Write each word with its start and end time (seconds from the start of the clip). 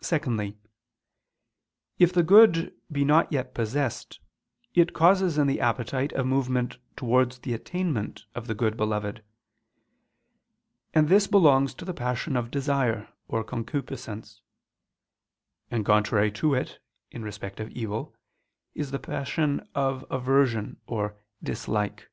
Secondly, 0.00 0.56
if 1.98 2.12
the 2.12 2.22
good 2.22 2.72
be 2.92 3.04
not 3.04 3.32
yet 3.32 3.52
possessed, 3.52 4.20
it 4.74 4.92
causes 4.94 5.38
in 5.38 5.48
the 5.48 5.60
appetite 5.60 6.12
a 6.12 6.22
movement 6.22 6.78
towards 6.96 7.40
the 7.40 7.52
attainment 7.52 8.26
of 8.36 8.46
the 8.46 8.54
good 8.54 8.76
beloved: 8.76 9.24
and 10.94 11.08
this 11.08 11.26
belongs 11.26 11.74
to 11.74 11.84
the 11.84 11.92
passion 11.92 12.36
of 12.36 12.52
desire 12.52 13.08
or 13.26 13.42
concupiscence: 13.42 14.40
and 15.68 15.84
contrary 15.84 16.30
to 16.30 16.54
it, 16.54 16.78
in 17.10 17.24
respect 17.24 17.58
of 17.58 17.70
evil, 17.72 18.14
is 18.76 18.92
the 18.92 19.00
passion 19.00 19.68
of 19.74 20.04
aversion 20.12 20.76
or 20.86 21.16
_dislike. 21.44 22.04